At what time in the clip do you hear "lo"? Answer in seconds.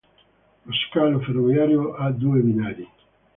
0.65-0.73